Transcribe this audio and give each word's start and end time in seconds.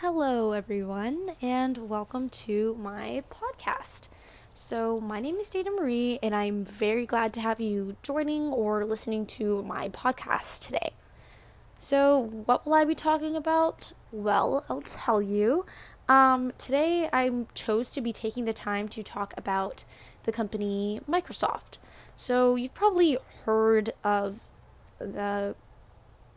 Hello, 0.00 0.52
everyone, 0.52 1.30
and 1.42 1.76
welcome 1.88 2.28
to 2.28 2.76
my 2.80 3.24
podcast. 3.32 4.06
So, 4.54 5.00
my 5.00 5.18
name 5.18 5.38
is 5.38 5.50
Dana 5.50 5.72
Marie, 5.72 6.20
and 6.22 6.36
I'm 6.36 6.64
very 6.64 7.04
glad 7.04 7.32
to 7.32 7.40
have 7.40 7.60
you 7.60 7.96
joining 8.04 8.42
or 8.52 8.84
listening 8.84 9.26
to 9.26 9.60
my 9.64 9.88
podcast 9.88 10.64
today. 10.64 10.92
So, 11.78 12.30
what 12.46 12.64
will 12.64 12.74
I 12.74 12.84
be 12.84 12.94
talking 12.94 13.34
about? 13.34 13.92
Well, 14.12 14.64
I'll 14.70 14.82
tell 14.82 15.20
you. 15.20 15.66
Um, 16.08 16.52
today, 16.58 17.08
I 17.12 17.46
chose 17.54 17.90
to 17.90 18.00
be 18.00 18.12
taking 18.12 18.44
the 18.44 18.52
time 18.52 18.86
to 18.90 19.02
talk 19.02 19.34
about 19.36 19.84
the 20.22 20.30
company 20.30 21.00
Microsoft. 21.10 21.78
So, 22.14 22.54
you've 22.54 22.72
probably 22.72 23.18
heard 23.46 23.94
of 24.04 24.42
the 25.00 25.56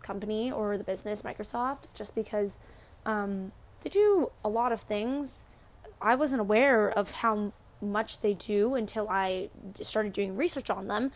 company 0.02 0.52
or 0.52 0.80
the 0.80 0.84
business 0.84 1.22
Microsoft 1.22 1.86
just 1.94 2.16
because 2.16 2.58
um, 3.06 3.52
they 3.82 3.90
do 3.90 4.32
a 4.44 4.50
lot 4.50 4.72
of 4.72 4.82
things. 4.82 5.44
I 6.02 6.16
wasn't 6.16 6.42
aware 6.42 6.90
of 6.90 7.12
how 7.12 7.54
much 7.82 8.20
they 8.20 8.34
do 8.34 8.76
until 8.76 9.08
I 9.10 9.50
started 9.82 10.14
doing 10.14 10.36
research 10.36 10.70
on 10.70 10.88
them. 10.88 11.12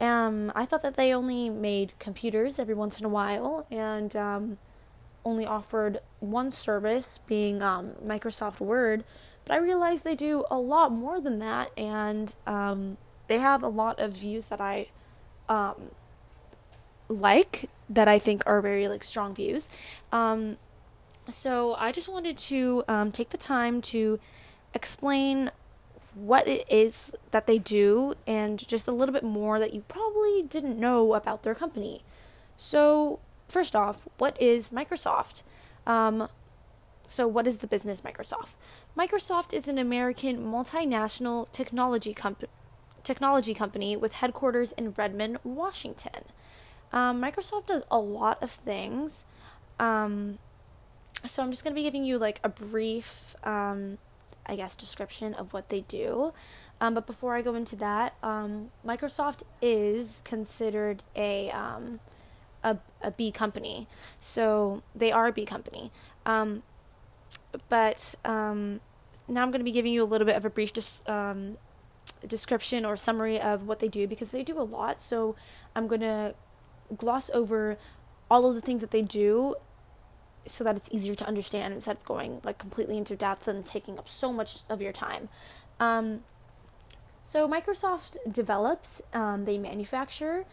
Um, 0.00 0.52
I 0.54 0.66
thought 0.66 0.82
that 0.82 0.96
they 0.96 1.12
only 1.12 1.48
made 1.48 1.92
computers 1.98 2.58
every 2.58 2.74
once 2.74 3.00
in 3.00 3.06
a 3.06 3.08
while 3.08 3.66
and 3.70 4.14
um, 4.14 4.58
only 5.24 5.46
offered 5.46 6.00
one 6.20 6.50
service, 6.50 7.20
being 7.26 7.62
um, 7.62 7.92
Microsoft 8.04 8.60
Word. 8.60 9.04
But 9.44 9.54
I 9.54 9.58
realized 9.58 10.04
they 10.04 10.14
do 10.14 10.44
a 10.50 10.58
lot 10.58 10.92
more 10.92 11.20
than 11.20 11.38
that, 11.38 11.70
and 11.76 12.34
um, 12.46 12.96
they 13.28 13.38
have 13.38 13.62
a 13.62 13.68
lot 13.68 13.98
of 13.98 14.12
views 14.12 14.46
that 14.46 14.60
I 14.60 14.88
um, 15.48 15.90
like 17.08 17.70
that 17.88 18.08
I 18.08 18.18
think 18.18 18.42
are 18.46 18.60
very 18.60 18.88
like 18.88 19.04
strong 19.04 19.34
views. 19.34 19.68
Um, 20.12 20.56
so 21.28 21.74
I 21.74 21.92
just 21.92 22.08
wanted 22.08 22.36
to 22.38 22.84
um, 22.88 23.12
take 23.12 23.30
the 23.30 23.38
time 23.38 23.80
to 23.82 24.18
explain 24.74 25.50
what 26.14 26.48
it 26.48 26.64
is 26.70 27.14
that 27.30 27.46
they 27.46 27.58
do 27.58 28.14
and 28.26 28.66
just 28.66 28.88
a 28.88 28.92
little 28.92 29.12
bit 29.12 29.22
more 29.22 29.58
that 29.58 29.74
you 29.74 29.82
probably 29.86 30.42
didn't 30.42 30.78
know 30.78 31.14
about 31.14 31.42
their 31.42 31.54
company. 31.54 32.02
So 32.56 33.18
first 33.48 33.76
off, 33.76 34.08
what 34.18 34.40
is 34.40 34.70
Microsoft? 34.70 35.42
Um, 35.86 36.28
so 37.06 37.28
what 37.28 37.46
is 37.46 37.58
the 37.58 37.66
business 37.66 38.00
Microsoft? 38.00 38.54
Microsoft 38.96 39.52
is 39.52 39.68
an 39.68 39.78
American 39.78 40.38
multinational 40.38 41.50
technology 41.52 42.14
company 42.14 42.48
technology 43.04 43.54
company 43.54 43.96
with 43.96 44.14
headquarters 44.14 44.72
in 44.72 44.92
Redmond, 44.92 45.38
Washington. 45.44 46.24
Um, 46.92 47.22
Microsoft 47.22 47.66
does 47.66 47.84
a 47.88 48.00
lot 48.00 48.42
of 48.42 48.50
things. 48.50 49.24
Um, 49.78 50.38
so 51.26 51.42
I'm 51.42 51.50
just 51.50 51.64
going 51.64 51.74
to 51.74 51.78
be 51.78 51.82
giving 51.82 52.04
you 52.04 52.18
like 52.18 52.40
a 52.42 52.48
brief, 52.48 53.36
um, 53.44 53.98
I 54.46 54.56
guess, 54.56 54.76
description 54.76 55.34
of 55.34 55.52
what 55.52 55.68
they 55.68 55.80
do. 55.82 56.32
Um, 56.80 56.94
but 56.94 57.06
before 57.06 57.34
I 57.34 57.42
go 57.42 57.54
into 57.54 57.76
that, 57.76 58.14
um, 58.22 58.70
Microsoft 58.84 59.42
is 59.62 60.22
considered 60.24 61.02
a, 61.14 61.50
um, 61.50 62.00
a, 62.62 62.78
a 63.02 63.10
B 63.10 63.30
company. 63.30 63.88
So 64.20 64.82
they 64.94 65.12
are 65.12 65.26
a 65.26 65.32
B 65.32 65.44
company. 65.44 65.90
Um, 66.24 66.62
but 67.68 68.14
um, 68.24 68.80
now 69.28 69.42
I'm 69.42 69.50
going 69.50 69.60
to 69.60 69.64
be 69.64 69.72
giving 69.72 69.92
you 69.92 70.02
a 70.02 70.04
little 70.04 70.26
bit 70.26 70.36
of 70.36 70.44
a 70.44 70.50
brief 70.50 70.72
dis- 70.72 71.00
um, 71.06 71.56
description 72.26 72.84
or 72.84 72.96
summary 72.96 73.40
of 73.40 73.66
what 73.66 73.78
they 73.78 73.88
do 73.88 74.06
because 74.06 74.30
they 74.30 74.42
do 74.42 74.58
a 74.58 74.62
lot. 74.62 75.00
So 75.00 75.34
I'm 75.74 75.86
going 75.86 76.02
to 76.02 76.34
gloss 76.96 77.30
over 77.30 77.78
all 78.30 78.46
of 78.46 78.54
the 78.54 78.60
things 78.60 78.80
that 78.80 78.90
they 78.90 79.02
do 79.02 79.54
so 80.46 80.64
that 80.64 80.76
it's 80.76 80.88
easier 80.92 81.14
to 81.14 81.26
understand 81.26 81.74
instead 81.74 81.96
of 81.96 82.04
going 82.04 82.40
like 82.44 82.58
completely 82.58 82.96
into 82.96 83.16
depth 83.16 83.48
and 83.48 83.64
taking 83.64 83.98
up 83.98 84.08
so 84.08 84.32
much 84.32 84.58
of 84.68 84.80
your 84.80 84.92
time. 84.92 85.28
Um, 85.80 86.22
so 87.22 87.48
Microsoft 87.48 88.18
develops, 88.30 89.02
um, 89.12 89.44
they 89.46 89.58
manufacture, 89.58 90.44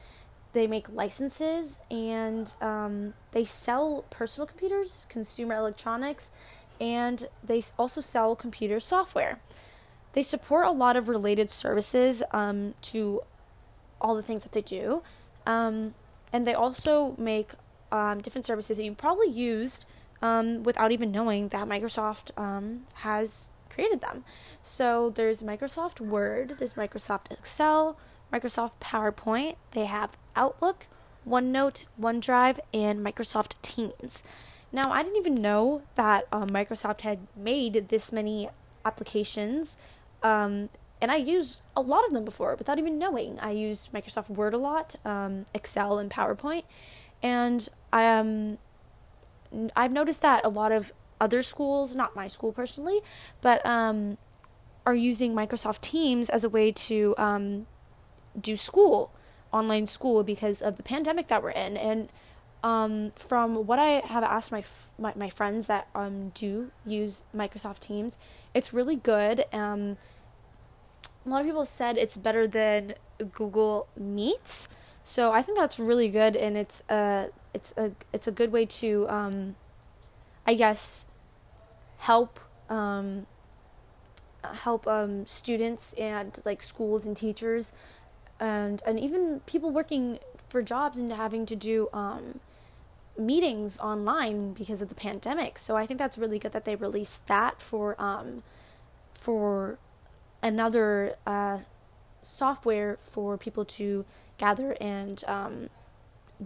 they 0.53 0.67
make 0.67 0.90
licenses, 0.90 1.79
and 1.91 2.51
um, 2.62 3.13
they 3.31 3.45
sell 3.45 4.06
personal 4.09 4.47
computers, 4.47 5.06
consumer 5.09 5.56
electronics, 5.56 6.31
and 6.79 7.28
they 7.44 7.62
also 7.78 8.01
sell 8.01 8.35
computer 8.35 8.79
software. 8.79 9.40
They 10.13 10.23
support 10.23 10.66
a 10.66 10.72
lot 10.72 10.96
of 10.96 11.09
related 11.09 11.50
services 11.50 12.23
um, 12.31 12.75
to 12.84 13.22
all 14.01 14.16
the 14.16 14.22
things 14.22 14.44
that 14.44 14.51
they 14.51 14.62
do. 14.62 15.01
Um, 15.46 15.94
and 16.31 16.47
they 16.47 16.53
also 16.53 17.16
make 17.17 17.51
um, 17.93 18.19
different 18.19 18.45
services 18.45 18.77
that 18.77 18.83
you 18.83 18.93
probably 18.93 19.29
used 19.29 19.85
um, 20.21 20.63
without 20.63 20.91
even 20.91 21.11
knowing 21.11 21.49
that 21.49 21.67
Microsoft 21.67 22.31
um, 22.37 22.81
has 22.95 23.51
created 23.69 24.01
them. 24.01 24.25
So 24.61 25.09
there's 25.09 25.43
Microsoft 25.43 26.01
Word, 26.01 26.55
there's 26.57 26.73
Microsoft 26.73 27.31
Excel, 27.31 27.97
Microsoft 28.31 28.73
PowerPoint, 28.81 29.55
they 29.71 29.85
have 29.85 30.17
Outlook, 30.35 30.87
OneNote, 31.27 31.85
OneDrive, 31.99 32.59
and 32.73 32.99
Microsoft 32.99 33.61
Teams. 33.61 34.23
Now, 34.71 34.91
I 34.91 35.03
didn't 35.03 35.17
even 35.17 35.35
know 35.35 35.83
that 35.95 36.27
um, 36.31 36.49
Microsoft 36.49 37.01
had 37.01 37.27
made 37.37 37.89
this 37.89 38.11
many 38.11 38.49
applications 38.83 39.77
um, 40.23 40.69
and 41.03 41.11
I 41.11 41.17
used 41.17 41.59
a 41.75 41.81
lot 41.81 42.05
of 42.05 42.13
them 42.13 42.23
before 42.23 42.55
without 42.55 42.79
even 42.79 42.97
knowing. 42.97 43.37
I 43.41 43.51
used 43.51 43.91
Microsoft 43.91 44.29
Word 44.29 44.53
a 44.53 44.57
lot, 44.57 44.95
um, 45.03 45.45
Excel, 45.53 45.99
and 45.99 46.09
PowerPoint, 46.09 46.63
and 47.21 47.67
um, 47.93 48.57
I've 49.75 49.91
noticed 49.91 50.21
that 50.21 50.43
a 50.43 50.49
lot 50.49 50.71
of 50.71 50.91
other 51.21 51.43
schools, 51.43 51.95
not 51.95 52.15
my 52.15 52.27
school 52.27 52.51
personally, 52.51 52.99
but 53.41 53.65
um, 53.65 54.17
are 54.85 54.95
using 54.95 55.33
Microsoft 55.33 55.81
Teams 55.81 56.29
as 56.29 56.43
a 56.43 56.49
way 56.49 56.71
to 56.71 57.13
um, 57.17 57.67
do 58.39 58.55
school, 58.55 59.11
online 59.51 59.87
school, 59.87 60.23
because 60.23 60.61
of 60.61 60.77
the 60.77 60.83
pandemic 60.83 61.27
that 61.27 61.43
we're 61.43 61.51
in. 61.51 61.77
And 61.77 62.09
um, 62.63 63.11
from 63.11 63.67
what 63.67 63.79
I 63.79 64.01
have 64.05 64.23
asked 64.23 64.51
my, 64.51 64.63
my, 64.97 65.13
my 65.15 65.29
friends 65.29 65.67
that 65.67 65.87
um, 65.93 66.29
do 66.33 66.71
use 66.85 67.21
Microsoft 67.35 67.79
Teams, 67.79 68.17
it's 68.53 68.73
really 68.73 68.95
good. 68.95 69.45
Um, 69.53 69.97
a 71.25 71.29
lot 71.29 71.41
of 71.41 71.47
people 71.47 71.65
said 71.65 71.97
it's 71.97 72.17
better 72.17 72.47
than 72.47 72.95
Google 73.31 73.87
Meets. 73.95 74.67
So 75.05 75.31
I 75.31 75.41
think 75.41 75.57
that's 75.57 75.79
really 75.79 76.09
good, 76.09 76.35
and 76.35 76.57
it's 76.57 76.81
a 76.89 77.27
it's 77.63 77.74
a 77.78 77.91
it's 78.12 78.28
a 78.28 78.31
good 78.31 78.51
way 78.51 78.66
to, 78.66 79.07
um, 79.07 79.56
I 80.46 80.53
guess, 80.53 81.06
help 82.00 82.40
um, 82.69 83.25
help 84.44 84.85
um, 84.85 85.25
students 85.25 85.94
and 85.94 86.38
like 86.44 86.62
schools 86.62 87.06
and 87.06 87.16
teachers, 87.16 87.72
and 88.40 88.84
and 88.85 89.00
even 89.00 89.40
people 89.46 89.72
working 89.72 90.19
for 90.50 90.62
jobs 90.62 90.97
and 90.97 91.13
having 91.13 91.46
to 91.46 91.56
do 91.56 91.88
um, 91.94 92.41
meetings 93.18 93.79
online 93.79 94.52
because 94.53 94.81
of 94.81 94.90
the 94.90 94.96
pandemic. 94.96 95.57
So 95.57 95.78
I 95.78 95.85
think 95.85 95.97
that's 95.97 96.18
really 96.18 96.40
good 96.40 96.52
that 96.52 96.66
they 96.66 96.75
released 96.75 97.28
that 97.28 97.62
for 97.62 97.96
um, 97.97 98.44
for 99.13 99.78
another 100.41 101.16
uh, 101.25 101.59
software 102.22 102.97
for 103.02 103.38
people 103.38 103.63
to 103.63 104.03
gather 104.38 104.75
and 104.81 105.23
um, 105.28 105.69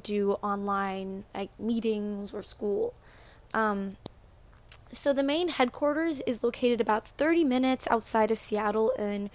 do 0.04 0.34
online 0.44 1.26
like 1.34 1.50
meetings 1.60 2.34
or 2.34 2.42
school. 2.42 2.94
Um, 3.54 3.98
so 4.92 5.14
the 5.14 5.24
main 5.24 5.50
headquarters 5.50 6.22
is 6.22 6.44
located 6.44 6.80
about 6.80 7.08
30 7.08 7.44
minutes 7.44 7.88
outside 7.90 8.32
of 8.32 8.38
Seattle 8.38 8.92
in 8.92 9.30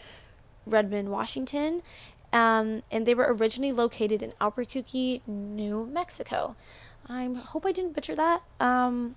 Redmond, 0.66 1.10
Washington, 1.10 1.82
um, 2.32 2.82
and 2.90 3.06
they 3.06 3.14
were 3.14 3.26
originally 3.28 3.72
located 3.72 4.22
in 4.22 4.32
Albuquerque, 4.40 5.22
New 5.26 5.86
Mexico. 5.86 6.56
I 7.08 7.28
hope 7.46 7.66
I 7.66 7.72
didn't 7.72 7.94
butcher 7.94 8.14
that. 8.14 8.42
Um, 8.60 9.16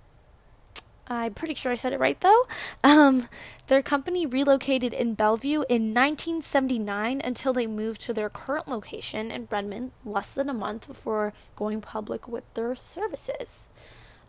I'm 1.07 1.33
pretty 1.33 1.53
sure 1.53 1.71
I 1.71 1.75
said 1.75 1.93
it 1.93 1.99
right 1.99 2.19
though. 2.19 2.47
Um, 2.83 3.27
their 3.67 3.83
company 3.83 4.25
relocated 4.25 4.93
in 4.93 5.13
Bellevue 5.13 5.63
in 5.69 5.93
1979 5.93 7.21
until 7.23 7.53
they 7.53 7.67
moved 7.67 8.01
to 8.01 8.13
their 8.13 8.29
current 8.29 8.67
location 8.67 9.31
in 9.31 9.47
Redmond 9.51 9.91
less 10.03 10.33
than 10.33 10.49
a 10.49 10.53
month 10.53 10.87
before 10.87 11.33
going 11.55 11.81
public 11.81 12.27
with 12.27 12.51
their 12.55 12.75
services. 12.75 13.67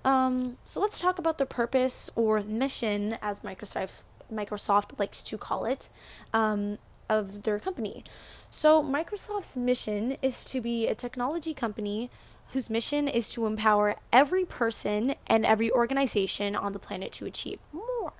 Um, 0.05 0.59
so 0.65 0.81
let's 0.81 1.01
talk 1.01 1.19
about 1.19 1.39
the 1.39 1.47
purpose 1.47 2.11
or 2.15 2.43
mission, 2.43 3.19
as 3.21 3.41
Microsoft 3.41 4.05
Microsoft 4.33 4.99
likes 4.99 5.23
to 5.23 5.39
call 5.39 5.65
it, 5.65 5.89
um, 6.33 6.79
of 7.09 7.45
their 7.45 7.59
company. 7.59 8.05
So 8.51 8.83
Microsoft's 8.83 9.57
mission 9.57 10.17
is 10.23 10.45
to 10.47 10.61
be 10.61 10.87
a 10.89 10.95
technology 10.95 11.55
company 11.55 12.11
whose 12.53 12.71
mission 12.71 13.09
is 13.09 13.31
to 13.31 13.47
empower 13.47 13.97
every 14.13 14.45
person 14.45 15.15
and 15.27 15.45
every 15.45 15.71
organization 15.71 16.55
on 16.57 16.73
the 16.73 16.79
planet 16.79 17.13
to 17.13 17.27
achieve 17.27 17.61
more. 17.73 18.13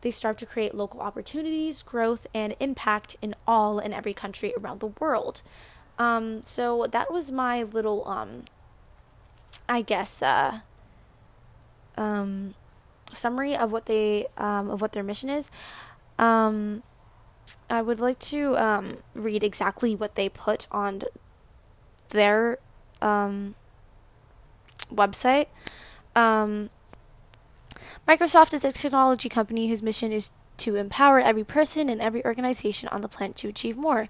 They 0.00 0.10
strive 0.10 0.38
to 0.38 0.46
create 0.46 0.74
local 0.74 1.00
opportunities, 1.00 1.82
growth, 1.82 2.26
and 2.34 2.54
impact 2.58 3.16
in 3.20 3.34
all 3.46 3.78
and 3.78 3.92
every 3.92 4.14
country 4.14 4.54
around 4.58 4.80
the 4.80 4.86
world. 4.86 5.42
Um, 5.98 6.42
so 6.42 6.86
that 6.90 7.12
was 7.12 7.30
my 7.30 7.62
little, 7.62 8.08
um, 8.08 8.44
I 9.68 9.82
guess, 9.82 10.22
uh, 10.22 10.60
um, 11.96 12.54
summary 13.12 13.54
of 13.54 13.70
what 13.72 13.86
they 13.86 14.26
um, 14.38 14.70
of 14.70 14.80
what 14.80 14.92
their 14.92 15.02
mission 15.02 15.28
is. 15.28 15.50
Um, 16.18 16.82
I 17.68 17.82
would 17.82 18.00
like 18.00 18.18
to 18.20 18.56
um, 18.56 18.98
read 19.14 19.44
exactly 19.44 19.94
what 19.94 20.14
they 20.14 20.28
put 20.28 20.66
on 20.70 21.02
their 22.08 22.58
um, 23.02 23.54
website. 24.94 25.46
Um, 26.14 26.70
Microsoft 28.08 28.52
is 28.52 28.64
a 28.64 28.72
technology 28.72 29.28
company 29.28 29.68
whose 29.68 29.82
mission 29.82 30.12
is 30.12 30.30
to 30.58 30.76
empower 30.76 31.20
every 31.20 31.44
person 31.44 31.88
and 31.88 32.00
every 32.00 32.24
organization 32.24 32.88
on 32.90 33.00
the 33.00 33.08
planet 33.08 33.36
to 33.36 33.48
achieve 33.48 33.76
more. 33.76 34.08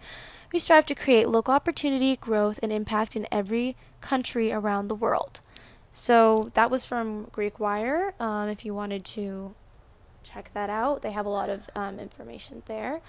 We 0.52 0.58
strive 0.58 0.86
to 0.86 0.94
create 0.94 1.28
local 1.28 1.54
opportunity, 1.54 2.16
growth, 2.16 2.58
and 2.62 2.72
impact 2.72 3.14
in 3.14 3.26
every 3.30 3.76
country 4.00 4.50
around 4.50 4.88
the 4.88 4.94
world. 4.94 5.40
So 5.92 6.50
that 6.54 6.70
was 6.70 6.84
from 6.84 7.26
GeekWire. 7.26 8.20
Um, 8.20 8.48
if 8.48 8.64
you 8.64 8.74
wanted 8.74 9.04
to 9.06 9.54
check 10.22 10.50
that 10.54 10.70
out, 10.70 11.02
they 11.02 11.12
have 11.12 11.26
a 11.26 11.30
lot 11.30 11.48
of 11.48 11.68
um, 11.76 11.98
information 11.98 12.62
there. 12.66 13.00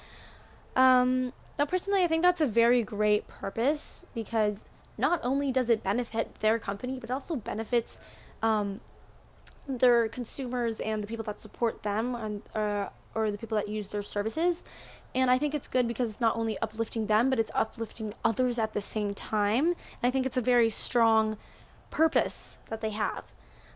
Um, 0.76 1.34
now, 1.58 1.66
personally, 1.66 2.04
I 2.04 2.08
think 2.08 2.22
that's 2.22 2.42
a 2.42 2.48
very 2.48 2.84
great 2.84 3.28
purpose 3.28 4.06
because 4.14 4.64
not 5.02 5.20
only 5.24 5.52
does 5.52 5.70
it 5.70 5.84
benefit 5.84 6.36
their 6.36 6.60
company, 6.60 7.00
but 7.00 7.10
it 7.10 7.14
also 7.14 7.36
benefits 7.36 8.00
um, 8.42 8.80
their 9.68 10.08
consumers 10.08 10.80
and 10.80 11.04
the 11.04 11.08
people 11.08 11.26
that 11.26 11.42
support 11.42 11.84
them 11.84 12.16
and 12.16 12.42
uh, 12.56 12.90
or 13.14 13.30
the 13.32 13.38
people 13.38 13.58
that 13.58 13.68
use 13.68 13.88
their 13.90 14.02
services. 14.04 14.64
And 15.14 15.30
I 15.30 15.38
think 15.38 15.54
it's 15.54 15.68
good 15.68 15.88
because 15.88 16.12
it's 16.12 16.22
not 16.22 16.38
only 16.38 16.58
uplifting 16.60 17.08
them, 17.08 17.30
but 17.30 17.40
it's 17.40 17.52
uplifting 17.54 18.14
others 18.24 18.58
at 18.58 18.74
the 18.74 18.82
same 18.82 19.14
time. 19.14 19.66
And 19.66 20.04
I 20.04 20.12
think 20.12 20.26
it's 20.26 20.38
a 20.38 20.42
very 20.42 20.70
strong 20.70 21.38
purpose 21.90 22.58
that 22.70 22.80
they 22.80 22.92
have. 22.92 23.26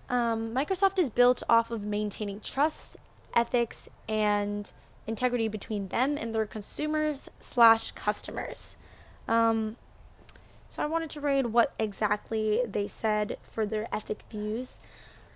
Um, 0.07 0.54
Microsoft 0.54 0.98
is 1.00 1.10
built 1.10 1.44
off 1.50 1.72
of 1.72 1.83
maintaining 1.83 2.39
trust, 2.39 2.95
ethics, 3.36 3.89
and 4.07 4.72
integrity 5.07 5.48
between 5.48 5.89
them 5.89 6.18
and 6.18 6.33
their 6.33 6.45
consumers 6.45 7.27
slash 7.39 7.92
customers. 7.92 8.77
Um, 9.27 9.75
so 10.75 10.83
I 10.83 10.88
wanted 10.88 11.10
to 11.12 11.22
read 11.22 11.45
what 11.48 11.72
exactly 11.80 12.62
they 12.68 12.86
said 12.86 13.38
for 13.42 13.66
their 13.66 13.88
ethic 13.95 14.25
views. 14.30 14.77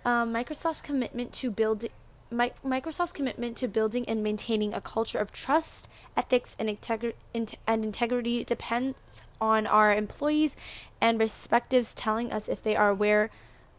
Um, 0.04 0.34
Microsoft's 0.34 0.82
commitment 0.82 1.32
to 1.32 1.50
build 1.50 1.86
Mi- 2.30 2.52
Microsoft's 2.62 3.14
commitment 3.14 3.56
to 3.56 3.66
building 3.66 4.06
and 4.06 4.22
maintaining 4.22 4.74
a 4.74 4.82
culture 4.82 5.16
of 5.16 5.32
trust, 5.32 5.88
ethics, 6.14 6.54
and, 6.58 6.68
integri- 6.68 7.14
and 7.32 7.56
integrity 7.66 8.44
depends 8.44 9.22
on 9.40 9.66
our 9.66 9.94
employees 9.94 10.56
and 11.00 11.18
respectives 11.18 11.94
telling 11.94 12.30
us 12.30 12.46
if 12.46 12.62
they 12.62 12.76
are 12.76 12.90
aware 12.90 13.30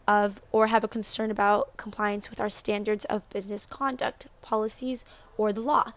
of 0.08 0.42
or 0.52 0.66
have 0.66 0.84
a 0.84 0.88
concern 0.88 1.30
about 1.30 1.78
compliance 1.78 2.32
with 2.32 2.40
our 2.40 2.50
standards 2.50 3.06
of 3.06 3.30
business 3.30 3.68
conduct, 3.68 4.26
policies, 4.42 5.06
or 5.38 5.54
the 5.54 5.62
law. 5.62 5.94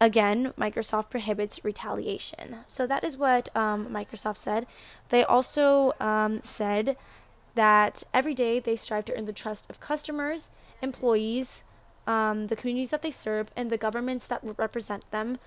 Again, 0.00 0.52
Microsoft 0.56 1.10
prohibits 1.10 1.64
retaliation. 1.64 2.58
So 2.66 2.86
that 2.86 3.02
is 3.02 3.16
what 3.16 3.54
um, 3.56 3.88
Microsoft 3.88 4.36
said. 4.36 4.66
They 5.08 5.24
also 5.24 5.92
um, 5.98 6.40
said 6.42 6.96
that 7.56 8.04
every 8.14 8.34
day 8.34 8.60
they 8.60 8.76
strive 8.76 9.06
to 9.06 9.18
earn 9.18 9.26
the 9.26 9.32
trust 9.32 9.68
of 9.68 9.80
customers, 9.80 10.50
employees, 10.80 11.64
um, 12.06 12.46
the 12.46 12.54
communities 12.54 12.90
that 12.90 13.02
they 13.02 13.10
serve, 13.10 13.50
and 13.56 13.70
the 13.70 13.76
governments 13.76 14.28
that 14.28 14.40
represent 14.56 15.10
them 15.10 15.38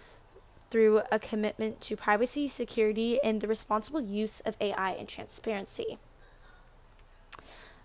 through 0.69 1.01
a 1.11 1.19
commitment 1.19 1.79
to 1.81 1.95
privacy, 1.95 2.47
security, 2.47 3.21
and 3.23 3.39
the 3.39 3.47
responsible 3.47 4.01
use 4.01 4.41
of 4.41 4.57
AI 4.59 4.91
and 4.91 5.07
transparency. 5.07 5.97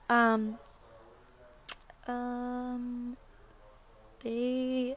Um, 0.09 0.59
um, 2.07 3.17
they 4.23 4.97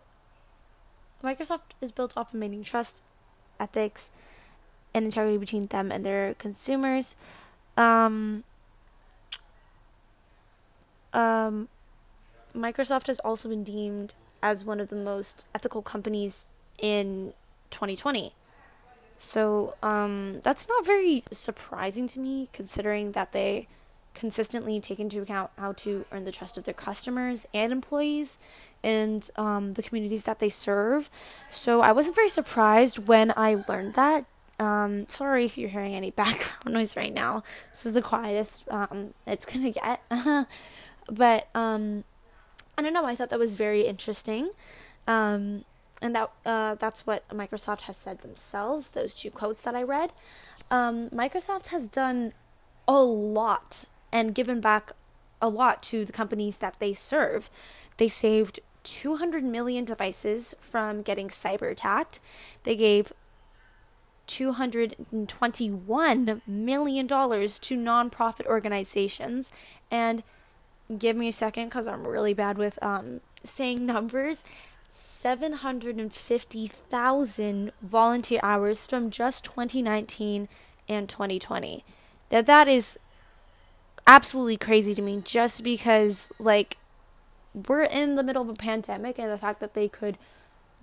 Microsoft 1.23 1.75
is 1.81 1.91
built 1.91 2.13
off 2.15 2.33
of 2.33 2.39
maintaining 2.39 2.63
trust, 2.63 3.03
ethics, 3.59 4.09
and 4.93 5.05
integrity 5.05 5.37
between 5.37 5.67
them 5.67 5.91
and 5.91 6.05
their 6.05 6.33
consumers. 6.35 7.15
Um, 7.77 8.43
um, 11.13 11.67
Microsoft 12.55 13.07
has 13.07 13.19
also 13.19 13.49
been 13.49 13.63
deemed 13.63 14.13
as 14.41 14.63
one 14.63 14.79
of 14.79 14.89
the 14.89 14.95
most 14.95 15.45
ethical 15.53 15.81
companies 15.81 16.47
in 16.81 17.33
2020. 17.71 18.33
So 19.17 19.75
um, 19.83 20.39
that's 20.43 20.67
not 20.69 20.85
very 20.85 21.23
surprising 21.31 22.07
to 22.07 22.19
me, 22.19 22.47
considering 22.53 23.11
that 23.11 23.33
they 23.33 23.67
consistently 24.19 24.79
take 24.81 24.99
into 24.99 25.21
account 25.21 25.49
how 25.57 25.71
to 25.71 26.05
earn 26.11 26.25
the 26.25 26.31
trust 26.31 26.57
of 26.57 26.65
their 26.65 26.73
customers 26.73 27.47
and 27.53 27.71
employees 27.71 28.37
and 28.83 29.31
um, 29.37 29.73
the 29.73 29.83
communities 29.83 30.25
that 30.25 30.39
they 30.39 30.49
serve. 30.49 31.09
So 31.49 31.81
I 31.81 31.93
wasn't 31.93 32.15
very 32.15 32.29
surprised 32.29 33.07
when 33.07 33.33
I 33.37 33.63
learned 33.67 33.93
that. 33.93 34.25
Um, 34.59 35.07
sorry 35.07 35.45
if 35.45 35.57
you're 35.57 35.69
hearing 35.69 35.95
any 35.95 36.11
background 36.23 36.73
noise 36.73 36.97
right 36.97 37.13
now. 37.13 37.43
This 37.71 37.85
is 37.85 37.93
the 37.93 38.01
quietest 38.01 38.65
um, 38.69 39.13
it's 39.25 39.45
gonna 39.45 39.71
get. 39.71 40.01
but 41.09 41.47
um, 41.55 42.03
I 42.77 42.81
don't 42.81 42.93
know. 42.93 43.05
I 43.05 43.15
thought 43.15 43.29
that 43.29 43.39
was 43.39 43.55
very 43.55 43.81
interesting. 43.81 44.51
Um, 45.07 45.63
and 46.01 46.15
that 46.15 46.31
uh, 46.45 46.75
that's 46.75 47.07
what 47.07 47.27
Microsoft 47.29 47.81
has 47.81 47.97
said 47.97 48.19
themselves. 48.19 48.89
Those 48.89 49.13
two 49.13 49.31
quotes 49.31 49.61
that 49.61 49.75
I 49.75 49.83
read. 49.83 50.11
Um, 50.71 51.09
Microsoft 51.09 51.69
has 51.69 51.87
done 51.87 52.33
a 52.87 52.99
lot 52.99 53.85
and 54.11 54.35
given 54.35 54.61
back 54.61 54.91
a 55.41 55.49
lot 55.49 55.81
to 55.83 56.05
the 56.05 56.11
companies 56.11 56.57
that 56.57 56.77
they 56.79 56.93
serve. 56.93 57.49
They 57.97 58.09
saved 58.09 58.59
200 58.83 59.43
million 59.43 59.85
devices 59.85 60.55
from 60.59 61.01
getting 61.01 61.27
cyber 61.27 61.71
attacked. 61.71 62.19
They 62.63 62.75
gave 62.75 63.11
$221 64.27 66.41
million 66.47 67.07
to 67.07 67.13
nonprofit 67.13 68.45
organizations. 68.45 69.51
And 69.89 70.23
give 70.97 71.15
me 71.15 71.27
a 71.27 71.33
second 71.33 71.65
because 71.65 71.87
I'm 71.87 72.07
really 72.07 72.33
bad 72.33 72.57
with 72.57 72.81
um, 72.81 73.21
saying 73.43 73.85
numbers. 73.85 74.43
750,000 74.91 77.71
volunteer 77.81 78.39
hours 78.41 78.87
from 78.87 79.11
just 79.11 79.45
2019 79.45 80.49
and 80.87 81.07
2020. 81.07 81.85
Now, 82.31 82.41
that 82.41 82.67
is 82.67 82.97
absolutely 84.09 84.57
crazy 84.57 84.95
to 84.95 85.03
me 85.03 85.21
just 85.23 85.63
because, 85.63 86.31
like, 86.39 86.77
we're 87.53 87.83
in 87.83 88.15
the 88.15 88.23
middle 88.23 88.41
of 88.41 88.49
a 88.49 88.53
pandemic, 88.53 89.19
and 89.19 89.31
the 89.31 89.37
fact 89.37 89.59
that 89.59 89.75
they 89.75 89.87
could 89.87 90.17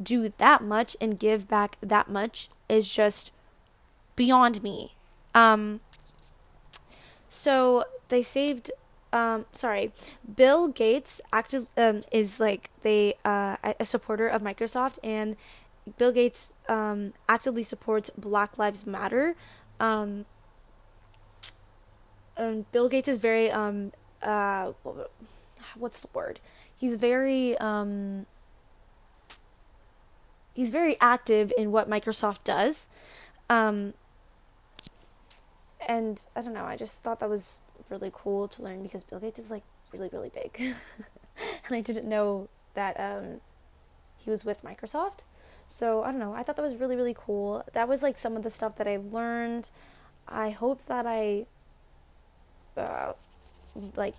do 0.00 0.33
that 0.38 0.62
much 0.62 0.97
and 1.00 1.18
give 1.18 1.49
back 1.49 1.76
that 1.80 2.09
much 2.09 2.49
is 2.68 2.88
just 2.88 3.33
beyond 4.14 4.62
me. 4.62 4.95
Um, 5.35 5.80
so 7.28 7.85
they 8.09 8.23
saved. 8.23 8.71
Um, 9.12 9.47
sorry, 9.52 9.92
Bill 10.37 10.68
Gates 10.68 11.21
active 11.33 11.68
um, 11.76 12.04
is 12.12 12.38
like 12.38 12.71
they 12.83 13.14
uh, 13.25 13.56
a 13.80 13.85
supporter 13.85 14.28
of 14.28 14.42
Microsoft, 14.42 14.99
and 15.02 15.37
Bill 15.99 16.12
Gates 16.12 16.52
um, 16.68 17.12
actively 17.28 17.62
supports 17.62 18.11
Black 18.16 18.56
Lives 18.59 18.87
Matter. 18.87 19.35
Um, 19.80 20.26
and 22.37 22.71
Bill 22.71 22.88
Gates 22.88 23.09
is 23.09 23.19
very 23.19 23.50
um 23.50 23.93
uh 24.23 24.73
what's 25.76 26.00
the 26.00 26.09
word? 26.12 26.40
He's 26.76 26.97
very 26.97 27.57
um 27.59 28.26
he's 30.55 30.71
very 30.71 30.97
active 31.00 31.52
in 31.57 31.73
what 31.73 31.88
Microsoft 31.88 32.45
does. 32.45 32.88
Um 33.49 33.95
and 35.88 36.26
I 36.35 36.43
don't 36.43 36.55
know, 36.55 36.64
I 36.64 36.76
just 36.76 37.02
thought 37.02 37.21
that 37.21 37.31
was 37.31 37.61
really 37.90 38.11
cool 38.12 38.49
to 38.49 38.62
learn 38.62 38.83
because 38.83 39.05
Bill 39.05 39.21
Gates 39.21 39.38
is 39.38 39.50
like 39.50 39.64
really 39.93 40.09
really 40.12 40.31
big. 40.31 40.59
and 41.66 41.76
I 41.76 41.81
didn't 41.81 42.09
know 42.09 42.49
that 42.75 42.99
um 42.99 43.40
he 44.16 44.31
was 44.31 44.45
with 44.45 44.64
Microsoft. 44.64 45.23
So, 45.69 46.02
I 46.02 46.11
don't 46.11 46.21
know. 46.21 46.33
I 46.33 46.43
thought 46.43 46.57
that 46.57 46.62
was 46.62 46.76
really 46.76 46.97
really 46.97 47.14
cool. 47.16 47.64
That 47.73 47.88
was 47.88 48.02
like 48.02 48.19
some 48.19 48.37
of 48.37 48.43
the 48.43 48.50
stuff 48.50 48.76
that 48.76 48.88
I 48.88 48.97
learned. 48.97 49.71
I 50.28 50.50
hope 50.50 50.87
that 50.87 51.07
I 51.07 51.47
uh, 52.76 53.12
like 53.97 54.14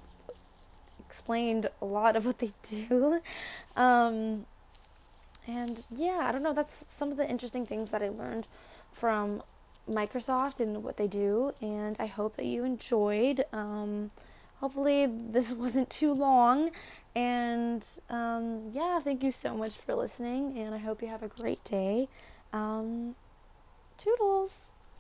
explained 1.00 1.70
a 1.82 1.86
lot 1.86 2.16
of 2.16 2.26
what 2.26 2.40
they 2.40 2.52
do. 2.64 3.22
Um, 3.76 4.46
and 5.48 5.86
yeah, 5.90 6.20
I 6.24 6.32
don't 6.32 6.44
know. 6.44 6.54
That's 6.54 6.84
some 6.88 7.12
of 7.12 7.18
the 7.18 7.30
interesting 7.30 7.66
things 7.66 7.90
that 7.92 8.04
I 8.04 8.10
learned 8.10 8.48
from 8.92 9.42
Microsoft 9.90 10.60
and 10.60 10.84
what 10.84 10.98
they 10.98 11.08
do. 11.08 11.54
And 11.62 11.96
I 12.00 12.08
hope 12.08 12.36
that 12.36 12.46
you 12.46 12.66
enjoyed. 12.66 13.46
Um, 13.54 14.12
hopefully, 14.60 15.06
this 15.06 15.54
wasn't 15.64 15.90
too 15.90 16.12
long. 16.12 16.72
And 17.16 17.88
um, 18.10 18.72
yeah, 18.74 19.00
thank 19.00 19.24
you 19.24 19.32
so 19.32 19.56
much 19.56 19.78
for 19.78 19.96
listening. 19.96 20.58
And 20.58 20.76
I 20.76 20.80
hope 20.80 21.02
you 21.02 21.08
have 21.08 21.24
a 21.24 21.30
great 21.30 21.64
day. 21.64 22.10
Um, 22.52 23.16
toodles. 23.98 24.72